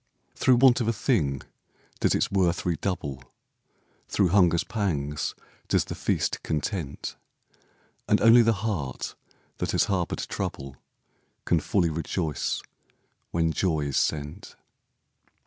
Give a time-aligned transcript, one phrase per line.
[0.33, 1.43] Through want of a thing
[1.99, 3.23] does its worth redouble,
[4.07, 5.35] Through hunger's pangs
[5.67, 7.15] does the feast content,
[8.09, 9.13] And only the heart
[9.59, 10.75] that has harboured trouble
[11.45, 12.63] Can fully rejoice
[13.29, 14.55] when joy is sent.